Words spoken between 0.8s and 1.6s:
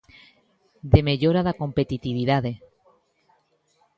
De mellora da